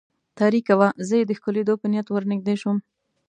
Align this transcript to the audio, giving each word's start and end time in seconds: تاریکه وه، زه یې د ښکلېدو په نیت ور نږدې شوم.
تاریکه 0.39 0.73
وه، 0.79 0.89
زه 1.07 1.13
یې 1.19 1.25
د 1.27 1.31
ښکلېدو 1.39 1.73
په 1.81 1.87
نیت 1.91 2.07
ور 2.09 2.23
نږدې 2.31 2.55
شوم. 2.61 2.77